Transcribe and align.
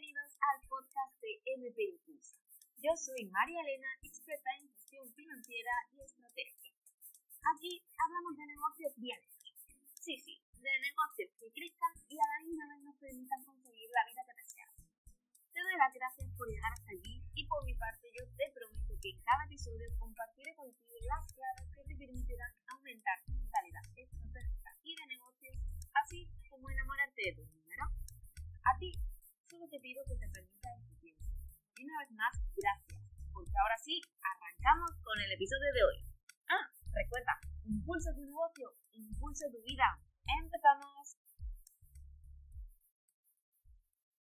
bienvenidos 0.00 0.32
al 0.40 0.56
podcast 0.64 1.12
de 1.20 1.42
MP 1.60 1.76
Impulsa. 1.84 2.40
Yo 2.80 2.96
soy 2.96 3.28
María 3.28 3.60
Elena, 3.60 3.88
experta 4.02 4.48
en 4.56 4.64
gestión 4.72 5.04
financiera 5.12 5.72
y 5.92 6.00
estrategia. 6.00 6.72
Aquí 7.52 7.84
hablamos 8.00 8.32
de 8.38 8.46
negocios 8.46 8.92
bien. 8.96 9.20
Sí, 10.00 10.16
sí, 10.24 10.40
de 10.56 10.72
negocios 10.80 11.28
que 11.36 11.52
crezcan 11.52 11.92
y 12.08 12.16
a 12.16 12.24
la 12.32 12.40
misma 12.48 12.64
vez 12.72 12.80
nos 12.80 12.96
permitan 12.96 13.44
conseguir 13.44 13.90
la 13.92 14.08
vida 14.08 14.24
que 14.24 14.40
deseamos. 14.40 14.88
Te 15.52 15.60
doy 15.60 15.76
las 15.76 15.92
gracias 15.92 16.32
por 16.32 16.48
llegar 16.48 16.72
hasta 16.72 16.92
allí 16.96 17.20
y 17.34 17.44
por 17.44 17.60
mi 17.66 17.74
parte 17.74 18.08
yo 18.16 18.24
te 18.40 18.48
prometo 18.56 18.96
que 19.04 19.10
en 19.10 19.20
cada 19.20 19.44
episodio 19.44 19.84
compartiré 19.98 20.56
contigo 20.56 20.96
las 21.12 21.28
claves 21.28 21.68
que 21.76 21.84
te 21.84 21.96
permitirán 22.00 22.56
gracias, 32.20 33.00
porque 33.32 33.52
ahora 33.62 33.78
sí, 33.78 34.00
arrancamos 34.20 34.90
con 35.02 35.18
el 35.20 35.32
episodio 35.32 35.72
de 35.72 35.84
hoy. 35.84 35.96
Ah, 36.50 36.68
recuerda, 36.92 37.40
impulsa 37.64 38.14
tu 38.14 38.20
negocio, 38.20 38.76
impulsa 38.92 39.46
tu 39.50 39.62
vida. 39.62 39.98
¡Empezamos! 40.42 41.16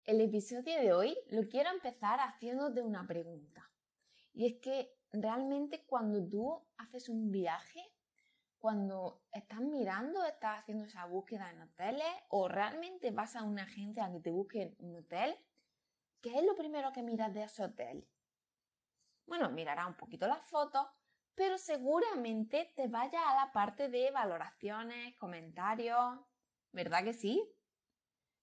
El 0.06 0.20
episodio 0.20 0.80
de 0.80 0.92
hoy 0.92 1.16
lo 1.30 1.48
quiero 1.48 1.70
empezar 1.70 2.18
haciéndote 2.20 2.82
una 2.82 3.06
pregunta. 3.06 3.70
Y 4.32 4.46
es 4.46 4.60
que 4.60 4.90
realmente 5.12 5.84
cuando 5.86 6.28
tú 6.28 6.66
haces 6.76 7.08
un 7.08 7.30
viaje, 7.30 7.80
cuando 8.58 9.22
estás 9.30 9.60
mirando, 9.60 10.24
estás 10.24 10.60
haciendo 10.60 10.84
esa 10.84 11.06
búsqueda 11.06 11.50
en 11.50 11.62
hoteles 11.62 12.12
o 12.28 12.48
realmente 12.48 13.12
vas 13.12 13.36
a 13.36 13.44
una 13.44 13.62
agencia 13.62 14.06
a 14.06 14.12
que 14.12 14.20
te 14.20 14.30
busquen 14.30 14.74
un 14.78 14.96
hotel, 14.96 15.38
¿qué 16.24 16.38
es 16.38 16.42
lo 16.42 16.56
primero 16.56 16.90
que 16.90 17.02
miras 17.02 17.34
de 17.34 17.42
ese 17.42 17.62
hotel? 17.62 18.08
Bueno, 19.26 19.50
mirarás 19.50 19.88
un 19.88 19.94
poquito 19.94 20.26
las 20.26 20.42
fotos, 20.48 20.86
pero 21.34 21.58
seguramente 21.58 22.72
te 22.74 22.88
vaya 22.88 23.30
a 23.30 23.44
la 23.44 23.52
parte 23.52 23.90
de 23.90 24.10
valoraciones, 24.10 25.14
comentarios, 25.18 26.18
¿verdad 26.72 27.04
que 27.04 27.12
sí? 27.12 27.46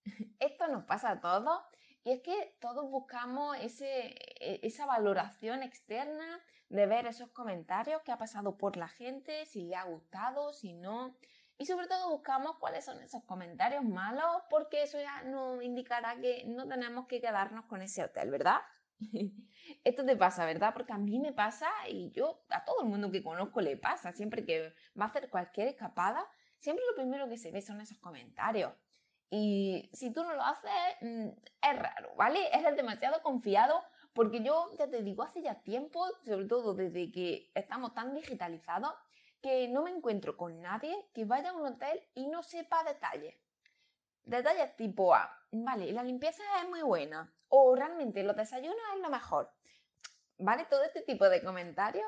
Esto 0.38 0.68
nos 0.68 0.84
pasa 0.84 1.10
a 1.10 1.20
todos 1.20 1.60
y 2.04 2.12
es 2.12 2.20
que 2.22 2.56
todos 2.60 2.88
buscamos 2.88 3.56
ese, 3.58 4.14
e, 4.38 4.60
esa 4.62 4.86
valoración 4.86 5.64
externa 5.64 6.40
de 6.68 6.86
ver 6.86 7.06
esos 7.06 7.30
comentarios 7.30 8.02
que 8.02 8.12
ha 8.12 8.16
pasado 8.16 8.58
por 8.58 8.76
la 8.76 8.86
gente, 8.86 9.44
si 9.46 9.64
le 9.64 9.74
ha 9.74 9.84
gustado, 9.86 10.52
si 10.52 10.72
no. 10.72 11.18
Y 11.58 11.66
sobre 11.66 11.86
todo 11.86 12.10
buscamos 12.10 12.56
cuáles 12.58 12.84
son 12.84 13.00
esos 13.02 13.22
comentarios 13.24 13.84
malos, 13.84 14.42
porque 14.50 14.82
eso 14.82 14.98
ya 14.98 15.22
nos 15.22 15.62
indicará 15.62 16.20
que 16.20 16.44
no 16.46 16.66
tenemos 16.66 17.06
que 17.06 17.20
quedarnos 17.20 17.66
con 17.66 17.82
ese 17.82 18.02
hotel, 18.02 18.30
¿verdad? 18.30 18.60
Esto 19.84 20.04
te 20.04 20.16
pasa, 20.16 20.44
¿verdad? 20.44 20.72
Porque 20.72 20.92
a 20.92 20.98
mí 20.98 21.18
me 21.18 21.32
pasa 21.32 21.68
y 21.88 22.10
yo, 22.12 22.44
a 22.48 22.64
todo 22.64 22.82
el 22.82 22.88
mundo 22.88 23.10
que 23.10 23.22
conozco 23.22 23.60
le 23.60 23.76
pasa, 23.76 24.12
siempre 24.12 24.44
que 24.44 24.74
va 24.98 25.04
a 25.04 25.08
hacer 25.08 25.30
cualquier 25.30 25.68
escapada, 25.68 26.26
siempre 26.58 26.84
lo 26.90 26.96
primero 26.96 27.28
que 27.28 27.38
se 27.38 27.50
ve 27.50 27.62
son 27.62 27.80
esos 27.80 27.98
comentarios. 27.98 28.72
Y 29.30 29.88
si 29.94 30.12
tú 30.12 30.24
no 30.24 30.34
lo 30.34 30.42
haces, 30.42 30.70
mm, 31.00 31.28
es 31.62 31.78
raro, 31.78 32.14
¿vale? 32.16 32.38
Eres 32.52 32.76
demasiado 32.76 33.22
confiado 33.22 33.82
porque 34.12 34.42
yo 34.42 34.68
ya 34.78 34.88
te 34.90 35.02
digo, 35.02 35.22
hace 35.22 35.42
ya 35.42 35.62
tiempo, 35.62 36.06
sobre 36.24 36.46
todo 36.46 36.74
desde 36.74 37.10
que 37.10 37.50
estamos 37.54 37.94
tan 37.94 38.14
digitalizados, 38.14 38.92
que 39.42 39.68
no 39.68 39.82
me 39.82 39.90
encuentro 39.90 40.36
con 40.36 40.62
nadie 40.62 40.96
que 41.12 41.24
vaya 41.24 41.50
a 41.50 41.54
un 41.54 41.66
hotel 41.66 42.00
y 42.14 42.28
no 42.28 42.42
sepa 42.42 42.84
detalles. 42.84 43.34
Detalles 44.24 44.76
tipo 44.76 45.14
A, 45.14 45.36
vale, 45.50 45.92
la 45.92 46.04
limpieza 46.04 46.42
es 46.62 46.68
muy 46.68 46.82
buena, 46.82 47.34
o 47.48 47.74
realmente 47.74 48.22
los 48.22 48.36
desayunos 48.36 48.78
es 48.94 49.00
lo 49.00 49.10
mejor. 49.10 49.52
¿Vale? 50.38 50.64
Todo 50.70 50.84
este 50.84 51.02
tipo 51.02 51.28
de 51.28 51.42
comentarios, 51.42 52.06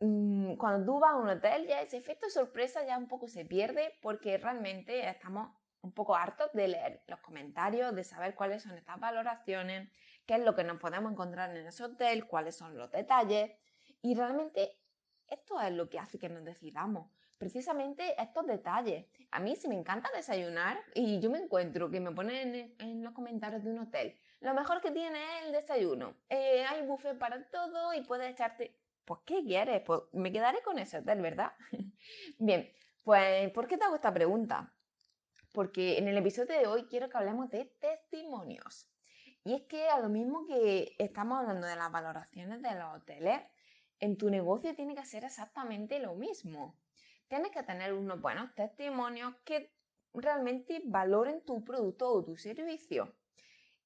mm, 0.00 0.56
cuando 0.56 0.84
tú 0.84 1.00
vas 1.00 1.12
a 1.12 1.16
un 1.16 1.28
hotel, 1.28 1.66
ya 1.66 1.80
ese 1.80 1.96
efecto 1.96 2.28
sorpresa 2.28 2.84
ya 2.86 2.98
un 2.98 3.08
poco 3.08 3.28
se 3.28 3.44
pierde 3.44 3.98
porque 4.02 4.36
realmente 4.36 5.08
estamos 5.08 5.50
un 5.80 5.92
poco 5.92 6.16
hartos 6.16 6.52
de 6.52 6.68
leer 6.68 7.02
los 7.06 7.20
comentarios, 7.20 7.94
de 7.94 8.04
saber 8.04 8.34
cuáles 8.34 8.62
son 8.62 8.76
estas 8.76 9.00
valoraciones, 9.00 9.90
qué 10.26 10.34
es 10.34 10.40
lo 10.40 10.54
que 10.54 10.64
nos 10.64 10.78
podemos 10.78 11.12
encontrar 11.12 11.56
en 11.56 11.66
ese 11.66 11.84
hotel, 11.84 12.26
cuáles 12.26 12.56
son 12.56 12.76
los 12.76 12.90
detalles. 12.90 13.52
Y 14.02 14.14
realmente 14.14 14.78
esto 15.30 15.60
es 15.60 15.72
lo 15.72 15.88
que 15.88 15.98
hace 15.98 16.18
que 16.18 16.28
nos 16.28 16.44
decidamos. 16.44 17.10
Precisamente 17.38 18.20
estos 18.20 18.46
detalles. 18.46 19.06
A 19.30 19.38
mí 19.38 19.54
sí 19.54 19.68
me 19.68 19.76
encanta 19.76 20.10
desayunar 20.14 20.80
y 20.94 21.20
yo 21.20 21.30
me 21.30 21.38
encuentro 21.38 21.88
que 21.88 22.00
me 22.00 22.10
ponen 22.10 22.74
en, 22.78 23.04
los 23.04 23.12
comentarios 23.12 23.62
de 23.62 23.70
un 23.70 23.78
hotel. 23.78 24.18
Lo 24.40 24.54
mejor 24.54 24.80
que 24.80 24.90
tiene 24.90 25.18
es 25.18 25.46
el 25.46 25.52
desayuno. 25.52 26.14
Eh, 26.28 26.64
hay 26.68 26.84
buffet 26.84 27.16
para 27.18 27.48
todo 27.50 27.94
y 27.94 28.02
puedes 28.02 28.30
echarte... 28.30 28.76
Pues, 29.04 29.20
¿qué 29.24 29.42
quieres? 29.44 29.82
Pues 29.82 30.02
me 30.12 30.32
quedaré 30.32 30.60
con 30.62 30.78
ese 30.78 30.98
hotel, 30.98 31.22
¿verdad? 31.22 31.52
Bien, 32.38 32.70
pues, 33.04 33.50
¿por 33.52 33.66
qué 33.66 33.78
te 33.78 33.84
hago 33.84 33.94
esta 33.94 34.12
pregunta? 34.12 34.74
Porque 35.52 35.96
en 35.96 36.08
el 36.08 36.18
episodio 36.18 36.58
de 36.58 36.66
hoy 36.66 36.84
quiero 36.84 37.08
que 37.08 37.16
hablemos 37.16 37.48
de 37.50 37.64
testimonios. 37.80 38.86
Y 39.44 39.54
es 39.54 39.62
que 39.62 39.88
a 39.88 39.98
lo 40.00 40.08
mismo 40.08 40.46
que 40.46 40.94
estamos 40.98 41.38
hablando 41.38 41.66
de 41.66 41.76
las 41.76 41.90
valoraciones 41.90 42.60
de 42.60 42.74
los 42.74 42.96
hoteles, 42.96 43.40
en 44.00 44.16
tu 44.16 44.30
negocio 44.30 44.74
tiene 44.74 44.94
que 44.94 45.04
ser 45.04 45.24
exactamente 45.24 45.98
lo 45.98 46.14
mismo. 46.14 46.76
Tienes 47.28 47.50
que 47.50 47.62
tener 47.62 47.92
unos 47.92 48.20
buenos 48.20 48.54
testimonios 48.54 49.34
que 49.44 49.72
realmente 50.14 50.82
valoren 50.84 51.44
tu 51.44 51.64
producto 51.64 52.10
o 52.10 52.24
tu 52.24 52.36
servicio. 52.36 53.14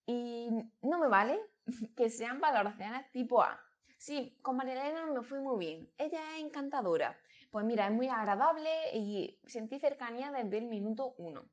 Y 0.06 0.48
no 0.82 0.98
me 0.98 1.08
vale 1.08 1.40
que 1.96 2.10
sean 2.10 2.40
valoraciones 2.40 3.10
tipo 3.10 3.42
A. 3.42 3.60
Sí, 3.98 4.36
con 4.42 4.56
Marilena 4.56 5.06
me 5.06 5.22
fui 5.22 5.38
muy 5.38 5.58
bien. 5.58 5.90
Ella 5.96 6.20
es 6.36 6.44
encantadora. 6.44 7.16
Pues 7.50 7.64
mira, 7.64 7.86
es 7.86 7.92
muy 7.92 8.08
agradable 8.08 8.70
y 8.94 9.38
sentí 9.46 9.78
cercanía 9.78 10.32
desde 10.32 10.58
el 10.58 10.64
minuto 10.64 11.14
uno. 11.18 11.44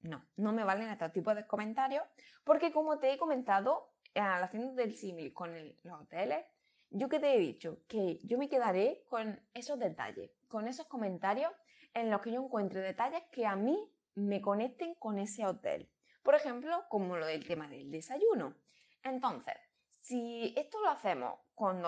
No, 0.00 0.24
no 0.36 0.52
me 0.52 0.64
valen 0.64 0.90
estos 0.90 1.12
tipos 1.12 1.34
de 1.34 1.46
comentarios 1.46 2.02
porque 2.42 2.72
como 2.72 2.98
te 2.98 3.12
he 3.12 3.18
comentado, 3.18 3.90
al 4.14 4.42
haciendo 4.42 4.74
del 4.74 4.94
símil 4.94 5.32
con 5.32 5.54
los 5.82 6.00
hoteles, 6.00 6.44
yo 6.94 7.08
que 7.08 7.18
te 7.18 7.34
he 7.34 7.38
dicho 7.38 7.78
que 7.88 8.20
yo 8.22 8.38
me 8.38 8.48
quedaré 8.48 9.04
con 9.08 9.40
esos 9.52 9.78
detalles, 9.80 10.30
con 10.48 10.68
esos 10.68 10.86
comentarios 10.86 11.50
en 11.92 12.08
los 12.08 12.20
que 12.20 12.30
yo 12.30 12.42
encuentre 12.42 12.80
detalles 12.80 13.24
que 13.32 13.46
a 13.46 13.56
mí 13.56 13.76
me 14.14 14.40
conecten 14.40 14.94
con 14.94 15.18
ese 15.18 15.44
hotel. 15.44 15.90
Por 16.22 16.36
ejemplo, 16.36 16.84
como 16.88 17.16
lo 17.16 17.26
del 17.26 17.44
tema 17.46 17.68
del 17.68 17.90
desayuno. 17.90 18.54
Entonces, 19.02 19.56
si 20.00 20.54
esto 20.56 20.80
lo 20.80 20.90
hacemos 20.90 21.40
con, 21.56 21.82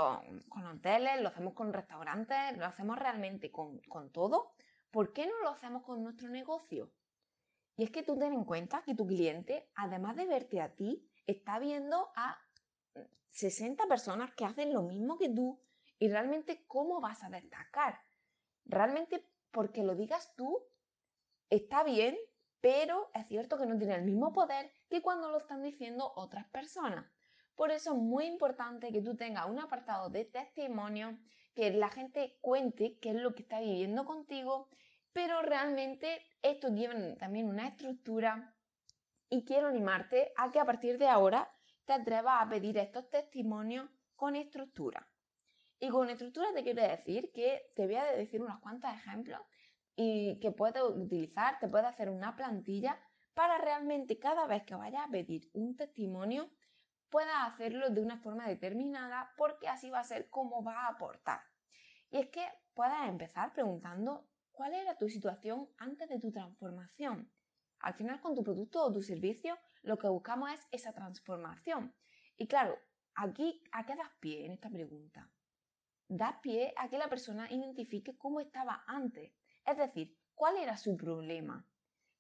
con 0.49 0.67
hoteles, 0.67 1.21
lo 1.21 1.29
hacemos 1.29 1.55
con 1.55 1.73
restaurantes, 1.73 2.57
lo 2.57 2.67
hacemos 2.67 2.99
realmente 2.99 3.53
con, 3.53 3.79
con 3.83 4.11
todo, 4.11 4.55
¿por 4.91 5.13
qué 5.13 5.27
no 5.27 5.39
lo 5.43 5.51
hacemos 5.51 5.85
con 5.85 6.03
nuestro 6.03 6.29
negocio? 6.29 6.91
Y 7.77 7.85
es 7.85 7.91
que 7.91 8.03
tú 8.03 8.19
ten 8.19 8.33
en 8.33 8.45
cuenta 8.45 8.83
que 8.83 8.95
tu 8.97 9.07
cliente, 9.07 9.71
además 9.77 10.17
de 10.17 10.27
verte 10.27 10.61
a 10.61 10.75
ti, 10.75 11.09
está 11.27 11.59
viendo 11.61 12.11
a 12.17 12.39
60 13.37 13.87
personas 13.87 14.35
que 14.35 14.45
hacen 14.45 14.73
lo 14.73 14.83
mismo 14.83 15.17
que 15.19 15.29
tú 15.29 15.61
y 15.99 16.09
realmente 16.09 16.65
cómo 16.67 17.01
vas 17.01 17.23
a 17.23 17.31
destacar. 17.31 18.01
Realmente 18.65 19.25
porque 19.51 19.83
lo 19.83 19.95
digas 19.95 20.35
tú 20.37 20.63
está 21.49 21.85
bien, 21.85 22.17
pero 22.61 23.11
es 23.15 23.27
cierto 23.29 23.59
que 23.59 23.67
no 23.67 23.79
tiene 23.79 23.95
el 23.95 24.05
mismo 24.05 24.33
poder 24.33 24.71
que 24.91 25.03
cuando 25.03 25.31
lo 25.31 25.39
están 25.39 25.63
diciendo 25.63 26.13
otras 26.17 26.47
personas. 26.49 27.07
Por 27.55 27.71
eso 27.71 27.93
es 27.93 27.99
muy 27.99 28.27
importante 28.27 28.93
que 28.93 29.01
tú 29.01 29.17
tengas 29.17 29.49
un 29.49 29.61
apartado 29.61 30.11
de 30.11 30.25
testimonio, 30.25 31.19
que 31.55 31.71
la 31.71 31.89
gente 31.89 32.37
cuente 32.41 32.99
qué 33.01 33.11
es 33.11 33.17
lo 33.17 33.35
que 33.35 33.43
está 33.43 33.61
viviendo 33.61 34.05
contigo 34.05 34.69
pero 35.17 35.41
realmente 35.41 36.21
esto 36.43 36.71
tiene 36.75 37.17
también 37.17 37.49
una 37.49 37.69
estructura 37.69 38.55
y 39.31 39.47
quiero 39.47 39.69
animarte 39.69 40.31
a 40.37 40.53
que 40.53 40.61
a 40.61 40.67
partir 40.67 40.99
de 40.99 41.09
ahora 41.09 41.51
te 41.87 41.95
atrevas 41.95 42.43
a 42.43 42.49
pedir 42.49 42.77
estos 42.79 43.09
testimonios 43.11 43.89
con 44.15 44.37
estructura. 44.37 45.09
Y 45.79 45.89
con 45.89 46.11
estructura 46.11 46.53
te 46.55 46.63
quiero 46.63 46.83
decir 46.83 47.31
que 47.33 47.73
te 47.75 47.87
voy 47.87 47.97
a 47.97 48.05
decir 48.05 48.43
unos 48.43 48.61
cuantos 48.61 48.91
ejemplos 48.91 49.41
y 49.95 50.39
que 50.41 50.53
puedes 50.53 50.83
utilizar, 50.83 51.59
te 51.59 51.69
puedes 51.69 51.87
hacer 51.87 52.11
una 52.11 52.37
plantilla 52.37 53.01
para 53.35 53.59
realmente 53.59 54.19
cada 54.19 54.47
vez 54.47 54.65
que 54.65 54.75
vayas 54.75 55.07
a 55.07 55.11
pedir 55.11 55.51
un 55.53 55.77
testimonio 55.77 56.51
puedas 57.11 57.37
hacerlo 57.53 57.91
de 57.91 58.03
una 58.03 58.19
forma 58.19 58.49
determinada 58.49 59.33
porque 59.37 59.69
así 59.69 59.91
va 59.91 60.01
a 60.01 60.05
ser 60.05 60.29
como 60.29 60.63
va 60.65 60.87
a 60.87 60.89
aportar. 60.89 61.41
Y 62.11 62.19
es 62.19 62.29
que 62.29 62.47
puedes 62.75 63.09
empezar 63.09 63.53
preguntando 63.53 64.29
¿Cuál 64.57 64.73
era 64.73 64.97
tu 64.97 65.07
situación 65.11 65.69
antes 65.77 66.09
de 66.09 66.19
tu 66.19 66.33
transformación? 66.33 67.31
Al 67.87 67.95
final, 67.95 68.21
con 68.21 68.35
tu 68.35 68.43
producto 68.43 68.83
o 68.83 68.93
tu 68.93 69.01
servicio, 69.01 69.57
lo 69.83 69.97
que 69.97 70.09
buscamos 70.09 70.51
es 70.51 70.67
esa 70.73 70.93
transformación. 70.93 71.95
Y 72.37 72.49
claro, 72.49 72.77
aquí, 73.15 73.63
¿a 73.71 73.87
qué 73.87 73.95
das 73.95 74.11
pie 74.19 74.45
en 74.45 74.51
esta 74.51 74.69
pregunta? 74.69 75.31
Das 76.09 76.35
pie 76.43 76.75
a 76.79 76.89
que 76.89 76.99
la 76.99 77.09
persona 77.09 77.47
identifique 77.49 78.19
cómo 78.19 78.41
estaba 78.41 78.83
antes. 78.89 79.33
Es 79.65 79.77
decir, 79.77 80.19
¿cuál 80.35 80.57
era 80.57 80.77
su 80.77 80.97
problema? 80.97 81.65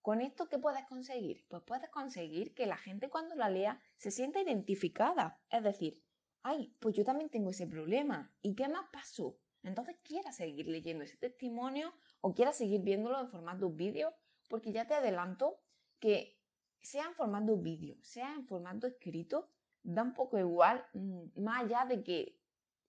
¿Con 0.03 0.21
esto 0.21 0.49
qué 0.49 0.61
puedes 0.61 0.85
conseguir? 0.87 1.45
Pues 1.49 1.65
puedes 1.67 1.91
conseguir 1.91 2.55
que 2.55 2.67
la 2.67 2.77
gente 2.77 3.11
cuando 3.11 3.35
la 3.35 3.51
lea 3.51 3.83
se 3.97 4.13
sienta 4.13 4.41
identificada. 4.41 5.41
Es 5.51 5.65
decir, 5.65 6.01
ay, 6.45 6.77
pues 6.79 6.95
yo 6.95 7.05
también 7.05 7.29
tengo 7.29 7.51
ese 7.51 7.67
problema. 7.67 8.33
¿Y 8.41 8.55
qué 8.55 8.69
más 8.69 8.87
pasó? 8.93 9.37
Entonces 9.65 9.97
quiera 10.05 10.31
seguir 10.31 10.69
leyendo 10.69 11.03
ese 11.03 11.17
testimonio 11.17 11.93
o 12.21 12.35
quiera 12.35 12.53
seguir 12.53 12.83
viéndolo 12.83 13.21
en 13.21 13.31
formato 13.31 13.69
vídeo, 13.69 14.15
porque 14.49 14.73
ya 14.73 14.87
te 14.87 14.95
adelanto 14.95 15.61
que 15.99 16.39
sea 16.81 17.07
en 17.07 17.15
formato 17.15 17.57
vídeo, 17.57 17.97
sea 18.03 18.33
en 18.33 18.47
formato 18.47 18.87
escrito, 18.87 19.51
da 19.83 20.03
un 20.03 20.15
poco 20.15 20.39
igual, 20.39 20.85
mm, 20.95 21.43
más 21.43 21.65
allá 21.65 21.85
de 21.87 22.03
que 22.03 22.41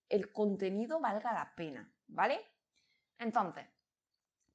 el 0.08 0.32
contenido 0.32 1.00
valga 1.00 1.32
la 1.32 1.54
pena, 1.54 1.92
¿vale? 2.06 2.40
Entonces, 3.18 3.66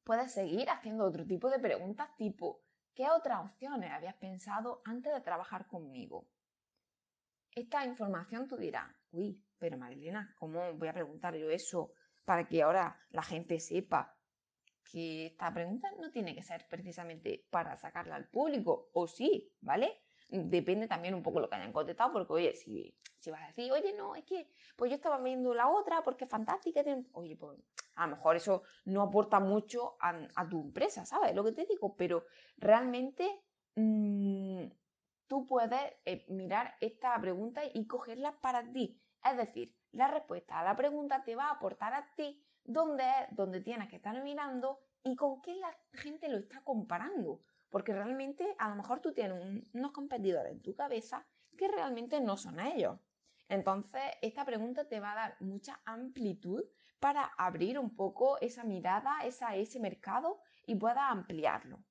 puedes 0.04 0.32
seguir 0.32 0.70
haciendo 0.70 1.06
otro 1.06 1.26
tipo 1.26 1.50
de 1.50 1.60
preguntas 1.60 2.16
tipo, 2.18 2.64
¿qué 2.94 3.10
otras 3.10 3.46
opciones 3.46 3.92
habías 3.92 4.16
pensado 4.16 4.82
antes 4.86 5.14
de 5.14 5.22
trabajar 5.22 5.68
conmigo? 5.68 6.28
Esta 7.52 7.86
información 7.86 8.48
tú 8.48 8.58
dirás, 8.58 8.90
uy, 9.12 9.44
pero 9.60 9.78
Marilena, 9.78 10.34
¿cómo 10.40 10.74
voy 10.74 10.88
a 10.88 10.94
preguntar 10.94 11.36
yo 11.36 11.50
eso 11.50 11.94
para 12.26 12.48
que 12.48 12.64
ahora 12.64 13.00
la 13.12 13.22
gente 13.22 13.60
sepa 13.60 14.18
que 14.84 15.28
esta 15.28 15.54
pregunta 15.54 15.90
no 16.00 16.12
tiene 16.12 16.36
que 16.36 16.44
ser 16.44 16.66
precisamente 16.70 17.46
para 17.50 17.78
sacarla 17.78 18.16
al 18.16 18.28
público, 18.28 18.90
o 18.94 19.08
sí, 19.08 19.52
¿vale? 19.62 20.02
Depende 20.30 20.88
también 20.88 21.14
un 21.14 21.24
poco 21.24 21.40
lo 21.40 21.50
que 21.50 21.56
hayan 21.56 21.72
contestado, 21.72 22.12
porque 22.12 22.34
oye, 22.34 22.56
si, 22.56 22.96
si 23.20 23.32
vas 23.32 23.44
a 23.44 23.48
decir, 23.48 23.72
oye, 23.72 23.94
no, 23.94 24.16
es 24.16 24.24
que 24.26 24.50
pues 24.76 24.90
yo 24.90 24.96
estaba 24.96 25.20
viendo 25.20 25.54
la 25.54 25.70
otra 25.70 26.04
porque 26.04 26.26
es 26.26 26.30
fantástica, 26.30 26.84
oye, 27.14 27.36
pues 27.36 27.60
a 27.96 28.08
lo 28.08 28.16
mejor 28.16 28.36
eso 28.36 28.64
no 28.86 29.02
aporta 29.02 29.40
mucho 29.40 29.96
a, 30.00 30.50
tu 30.50 30.62
empresa, 30.62 31.06
¿sabes? 31.06 31.36
Lo 31.36 31.44
que 31.44 31.52
te 31.52 31.66
digo, 31.66 31.96
pero 31.96 32.26
realmente 32.58 33.44
mm, 33.76 34.66
tú 35.28 35.46
puedes 35.46 35.94
eh, 36.06 36.26
mirar 36.30 36.76
esta 36.82 37.20
pregunta 37.22 37.62
y 37.74 37.86
cogerla 37.86 38.40
para 38.42 38.64
ti. 38.72 39.00
Es 39.24 39.38
decir, 39.38 39.74
la 39.94 40.08
respuesta 40.08 40.60
a 40.60 40.64
la 40.64 40.76
pregunta 40.76 41.24
te 41.24 41.36
va 41.36 41.46
a 41.46 41.54
aportar 41.54 41.94
a 41.94 42.06
ti 42.16 42.44
dónde 42.64 43.04
es 43.04 43.36
donde 43.36 43.62
tienes 43.62 43.90
que 43.90 43.98
estar 43.98 44.22
mirando 44.24 44.80
y 45.04 45.16
con 45.16 45.42
qué 45.42 45.56
la 45.56 45.76
gente 45.94 46.28
lo 46.30 46.38
está 46.38 46.62
comparando. 46.64 47.42
Porque 47.70 47.94
realmente 47.94 48.56
a 48.60 48.70
lo 48.70 48.76
mejor 48.76 49.00
tú 49.00 49.14
tienes 49.14 49.68
unos 49.74 49.92
competidores 49.92 50.52
en 50.52 50.62
tu 50.62 50.76
cabeza 50.76 51.26
que 51.58 51.68
realmente 51.68 52.20
no 52.22 52.38
son 52.38 52.60
ellos. 52.60 53.00
Entonces, 53.50 54.02
esta 54.22 54.46
pregunta 54.46 54.88
te 54.88 55.00
va 55.00 55.12
a 55.12 55.16
dar 55.16 55.38
mucha 55.40 55.80
amplitud 55.86 56.64
para 57.00 57.26
abrir 57.38 57.78
un 57.78 57.96
poco 57.96 58.40
esa 58.40 58.64
mirada, 58.64 59.20
esa, 59.24 59.56
ese 59.56 59.80
mercado 59.80 60.40
y 60.66 60.76
puedas 60.76 61.12
ampliarlo. 61.12 61.84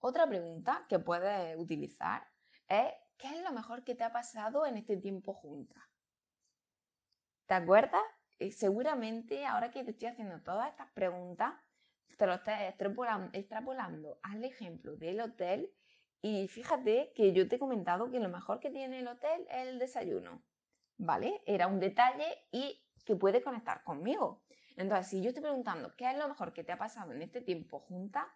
Otra 0.00 0.26
pregunta 0.26 0.86
que 0.88 0.98
puedes 0.98 1.56
utilizar 1.58 2.26
es 2.68 2.92
¿qué 3.16 3.28
es 3.28 3.42
lo 3.42 3.52
mejor 3.52 3.84
que 3.84 3.94
te 3.94 4.04
ha 4.04 4.12
pasado 4.12 4.66
en 4.66 4.76
este 4.76 4.96
tiempo 4.96 5.34
junta? 5.34 5.88
¿Te 7.48 7.54
acuerdas? 7.54 8.02
seguramente 8.52 9.46
ahora 9.46 9.70
que 9.70 9.82
te 9.82 9.92
estoy 9.92 10.08
haciendo 10.08 10.42
todas 10.42 10.68
estas 10.68 10.90
preguntas, 10.92 11.54
te 12.18 12.26
lo 12.26 12.34
estás 12.34 12.60
extrapolando, 13.32 14.20
al 14.22 14.44
ejemplo 14.44 14.96
del 14.96 15.22
hotel 15.22 15.72
y 16.20 16.46
fíjate 16.46 17.10
que 17.16 17.32
yo 17.32 17.48
te 17.48 17.56
he 17.56 17.58
comentado 17.58 18.10
que 18.10 18.20
lo 18.20 18.28
mejor 18.28 18.60
que 18.60 18.70
tiene 18.70 19.00
el 19.00 19.08
hotel 19.08 19.46
es 19.48 19.66
el 19.66 19.78
desayuno, 19.78 20.44
¿vale? 20.98 21.40
Era 21.46 21.68
un 21.68 21.80
detalle 21.80 22.26
y 22.52 22.84
que 23.06 23.16
puede 23.16 23.42
conectar 23.42 23.82
conmigo. 23.82 24.44
Entonces, 24.76 25.08
si 25.08 25.22
yo 25.22 25.28
estoy 25.28 25.42
preguntando 25.42 25.96
qué 25.96 26.10
es 26.10 26.18
lo 26.18 26.28
mejor 26.28 26.52
que 26.52 26.64
te 26.64 26.72
ha 26.72 26.78
pasado 26.78 27.12
en 27.12 27.22
este 27.22 27.40
tiempo 27.40 27.80
junta, 27.80 28.28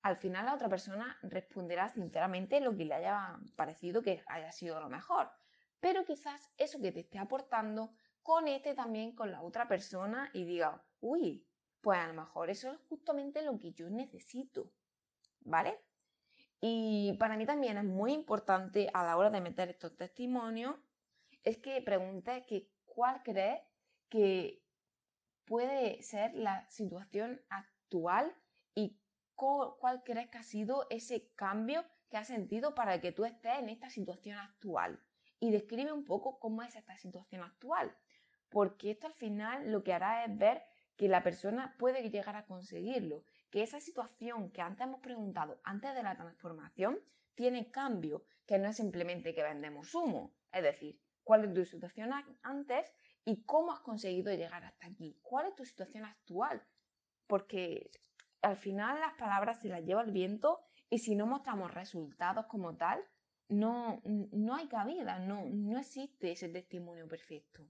al 0.00 0.16
final 0.16 0.46
la 0.46 0.54
otra 0.54 0.70
persona 0.70 1.18
responderá 1.22 1.90
sinceramente 1.90 2.60
lo 2.60 2.74
que 2.74 2.86
le 2.86 2.94
haya 2.94 3.38
parecido 3.56 4.00
que 4.00 4.24
haya 4.26 4.50
sido 4.52 4.80
lo 4.80 4.88
mejor. 4.88 5.30
Pero 5.80 6.04
quizás 6.04 6.50
eso 6.56 6.80
que 6.80 6.92
te 6.92 7.00
esté 7.00 7.18
aportando 7.18 7.92
conecte 8.28 8.74
también 8.74 9.12
con 9.12 9.32
la 9.32 9.40
otra 9.40 9.66
persona 9.66 10.28
y 10.34 10.44
diga, 10.44 10.84
uy, 11.00 11.48
pues 11.80 11.98
a 11.98 12.08
lo 12.08 12.12
mejor 12.12 12.50
eso 12.50 12.70
es 12.70 12.78
justamente 12.90 13.40
lo 13.40 13.58
que 13.58 13.72
yo 13.72 13.88
necesito, 13.88 14.70
¿vale? 15.40 15.80
Y 16.60 17.16
para 17.18 17.38
mí 17.38 17.46
también 17.46 17.78
es 17.78 17.84
muy 17.84 18.12
importante 18.12 18.90
a 18.92 19.02
la 19.02 19.16
hora 19.16 19.30
de 19.30 19.40
meter 19.40 19.70
estos 19.70 19.96
testimonios, 19.96 20.76
es 21.42 21.56
que 21.56 21.80
preguntes 21.80 22.44
que 22.46 22.68
cuál 22.84 23.22
crees 23.22 23.62
que 24.10 24.62
puede 25.46 26.02
ser 26.02 26.34
la 26.34 26.68
situación 26.68 27.40
actual 27.48 28.36
y 28.74 29.00
cuál 29.36 30.02
crees 30.04 30.28
que 30.28 30.36
ha 30.36 30.42
sido 30.42 30.86
ese 30.90 31.30
cambio 31.34 31.82
que 32.10 32.18
has 32.18 32.26
sentido 32.26 32.74
para 32.74 33.00
que 33.00 33.10
tú 33.10 33.24
estés 33.24 33.58
en 33.58 33.70
esta 33.70 33.88
situación 33.88 34.36
actual. 34.36 35.02
Y 35.40 35.50
describe 35.50 35.92
un 35.92 36.04
poco 36.04 36.38
cómo 36.38 36.62
es 36.62 36.76
esta 36.76 36.98
situación 36.98 37.42
actual 37.42 37.96
porque 38.50 38.90
esto 38.90 39.06
al 39.06 39.14
final 39.14 39.70
lo 39.70 39.82
que 39.82 39.92
hará 39.92 40.24
es 40.24 40.36
ver 40.36 40.62
que 40.96 41.08
la 41.08 41.22
persona 41.22 41.76
puede 41.78 42.10
llegar 42.10 42.36
a 42.36 42.44
conseguirlo, 42.44 43.24
que 43.50 43.62
esa 43.62 43.80
situación 43.80 44.50
que 44.50 44.60
antes 44.60 44.86
hemos 44.86 45.00
preguntado, 45.00 45.60
antes 45.62 45.94
de 45.94 46.02
la 46.02 46.16
transformación, 46.16 46.98
tiene 47.34 47.70
cambio, 47.70 48.24
que 48.46 48.58
no 48.58 48.68
es 48.68 48.76
simplemente 48.76 49.34
que 49.34 49.44
vendemos 49.44 49.94
humo, 49.94 50.34
es 50.52 50.62
decir, 50.62 51.00
cuál 51.22 51.44
es 51.44 51.54
tu 51.54 51.64
situación 51.64 52.10
antes 52.42 52.92
y 53.24 53.44
cómo 53.44 53.72
has 53.72 53.80
conseguido 53.80 54.32
llegar 54.32 54.64
hasta 54.64 54.86
aquí, 54.86 55.18
cuál 55.22 55.46
es 55.46 55.54
tu 55.54 55.64
situación 55.64 56.04
actual, 56.04 56.62
porque 57.26 57.90
al 58.42 58.56
final 58.56 58.98
las 58.98 59.14
palabras 59.14 59.60
se 59.60 59.68
las 59.68 59.84
lleva 59.84 60.02
el 60.02 60.10
viento 60.10 60.60
y 60.90 60.98
si 60.98 61.14
no 61.14 61.26
mostramos 61.26 61.72
resultados 61.72 62.46
como 62.46 62.76
tal, 62.76 63.00
no, 63.48 64.02
no 64.04 64.54
hay 64.56 64.66
cabida, 64.68 65.18
no, 65.18 65.44
no 65.44 65.78
existe 65.78 66.32
ese 66.32 66.48
testimonio 66.48 67.06
perfecto. 67.06 67.62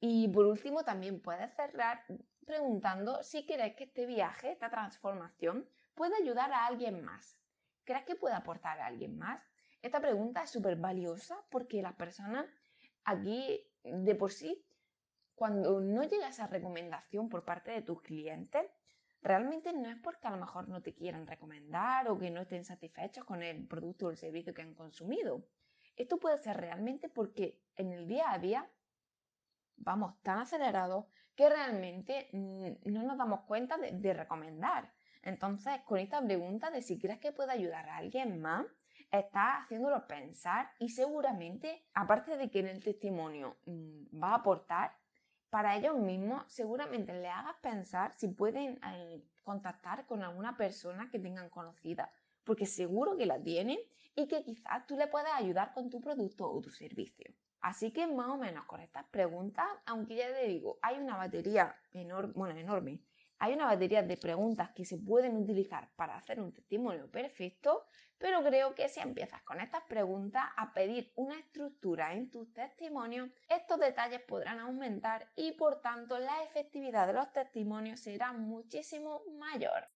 Y 0.00 0.28
por 0.28 0.46
último, 0.46 0.84
también 0.84 1.20
puedes 1.20 1.52
cerrar 1.54 2.04
preguntando 2.46 3.22
si 3.22 3.44
crees 3.44 3.74
que 3.76 3.84
este 3.84 4.06
viaje, 4.06 4.52
esta 4.52 4.70
transformación, 4.70 5.68
puede 5.94 6.14
ayudar 6.22 6.52
a 6.52 6.66
alguien 6.66 7.04
más. 7.04 7.38
¿Crees 7.84 8.04
que 8.04 8.14
puede 8.14 8.34
aportar 8.34 8.80
a 8.80 8.86
alguien 8.86 9.18
más? 9.18 9.42
Esta 9.82 10.00
pregunta 10.00 10.42
es 10.42 10.50
súper 10.50 10.76
valiosa 10.76 11.36
porque 11.50 11.82
las 11.82 11.94
personas 11.94 12.46
aquí 13.04 13.64
de 13.82 14.14
por 14.14 14.32
sí, 14.32 14.64
cuando 15.34 15.80
no 15.80 16.02
llega 16.04 16.28
esa 16.28 16.46
recomendación 16.46 17.28
por 17.28 17.44
parte 17.44 17.70
de 17.70 17.82
tus 17.82 18.02
clientes, 18.02 18.66
realmente 19.22 19.72
no 19.72 19.88
es 19.88 19.96
porque 19.96 20.26
a 20.26 20.30
lo 20.30 20.36
mejor 20.36 20.68
no 20.68 20.82
te 20.82 20.94
quieran 20.94 21.26
recomendar 21.26 22.08
o 22.08 22.18
que 22.18 22.30
no 22.30 22.42
estén 22.42 22.64
satisfechos 22.64 23.24
con 23.24 23.42
el 23.42 23.66
producto 23.66 24.06
o 24.06 24.10
el 24.10 24.16
servicio 24.16 24.54
que 24.54 24.62
han 24.62 24.74
consumido. 24.74 25.44
Esto 25.96 26.18
puede 26.18 26.38
ser 26.38 26.56
realmente 26.56 27.08
porque 27.08 27.60
en 27.76 27.92
el 27.92 28.06
día 28.06 28.32
a 28.32 28.38
día 28.38 28.70
vamos 29.78 30.20
tan 30.22 30.38
acelerados 30.38 31.06
que 31.34 31.48
realmente 31.48 32.28
mm, 32.32 32.92
no 32.92 33.02
nos 33.02 33.16
damos 33.16 33.40
cuenta 33.42 33.76
de, 33.78 34.12
recomendar. 34.12 34.92
Entonces, 35.22 35.80
con 35.84 35.98
esta 35.98 36.20
pregunta 36.20 36.70
de 36.70 36.82
si 36.82 36.98
crees 36.98 37.20
que 37.20 37.32
puede 37.32 37.52
ayudar 37.52 37.88
a 37.88 37.96
alguien 37.96 38.40
más, 38.40 38.66
estás 39.10 39.62
haciéndolo 39.62 40.06
pensar 40.06 40.70
y 40.78 40.88
seguramente, 40.88 41.86
aparte 41.94 42.36
de 42.36 42.50
que 42.50 42.60
en 42.60 42.68
el 42.68 42.82
testimonio 42.82 43.56
mm, 43.66 44.22
va 44.22 44.30
a 44.30 44.36
aportar, 44.36 44.92
para 45.50 45.76
ellos 45.76 45.96
mismos 45.96 46.44
seguramente 46.48 47.12
le 47.12 47.28
hagas 47.28 47.56
pensar 47.62 48.12
si 48.12 48.28
pueden 48.28 48.78
eh, 48.84 49.22
contactar 49.42 50.06
con 50.06 50.22
alguna 50.22 50.56
persona 50.56 51.08
que 51.10 51.18
tengan 51.18 51.48
conocida, 51.48 52.10
porque 52.44 52.66
seguro 52.66 53.16
que 53.16 53.26
la 53.26 53.40
tienen 53.40 53.78
y 54.14 54.26
que 54.26 54.42
quizás 54.42 54.86
tú 54.86 54.96
le 54.96 55.06
puedas 55.06 55.32
ayudar 55.34 55.72
con 55.72 55.88
tu 55.88 56.00
producto 56.00 56.50
o 56.50 56.60
tu 56.60 56.70
servicio. 56.70 57.32
Así 57.60 57.92
que 57.92 58.06
más 58.06 58.28
o 58.28 58.36
menos 58.36 58.64
con 58.66 58.80
estas 58.80 59.06
preguntas, 59.06 59.66
aunque 59.86 60.16
ya 60.16 60.32
te 60.32 60.46
digo, 60.46 60.78
hay 60.82 60.98
una 60.98 61.16
batería 61.16 61.74
enorme, 61.92 62.32
bueno, 62.34 62.58
enorme, 62.58 63.00
hay 63.40 63.52
una 63.52 63.66
batería 63.66 64.02
de 64.02 64.16
preguntas 64.16 64.70
que 64.74 64.84
se 64.84 64.98
pueden 64.98 65.36
utilizar 65.36 65.88
para 65.94 66.16
hacer 66.16 66.40
un 66.40 66.52
testimonio 66.52 67.10
perfecto, 67.10 67.84
pero 68.18 68.42
creo 68.42 68.74
que 68.74 68.88
si 68.88 69.00
empiezas 69.00 69.42
con 69.42 69.60
estas 69.60 69.84
preguntas 69.84 70.44
a 70.56 70.72
pedir 70.72 71.12
una 71.14 71.38
estructura 71.38 72.14
en 72.14 72.30
tus 72.30 72.52
testimonios, 72.52 73.30
estos 73.48 73.78
detalles 73.78 74.22
podrán 74.22 74.58
aumentar 74.58 75.30
y 75.36 75.52
por 75.52 75.80
tanto 75.80 76.18
la 76.18 76.42
efectividad 76.42 77.06
de 77.06 77.12
los 77.12 77.32
testimonios 77.32 78.00
será 78.00 78.32
muchísimo 78.32 79.22
mayor. 79.38 79.88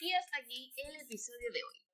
Y 0.00 0.12
hasta 0.12 0.38
aquí 0.38 0.72
el 0.76 0.96
episodio 1.02 1.52
de 1.52 1.60
hoy. 1.62 1.93